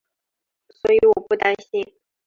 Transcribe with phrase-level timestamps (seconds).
[0.71, 1.93] 所以我不担心